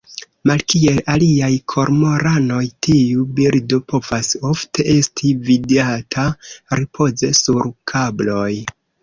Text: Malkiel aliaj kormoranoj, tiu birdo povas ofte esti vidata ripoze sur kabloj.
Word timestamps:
Malkiel 0.51 0.95
aliaj 1.15 1.49
kormoranoj, 1.73 2.61
tiu 2.87 3.25
birdo 3.41 3.79
povas 3.93 4.33
ofte 4.53 4.87
esti 4.95 5.35
vidata 5.51 6.27
ripoze 6.81 7.31
sur 7.43 7.71
kabloj. 7.95 8.51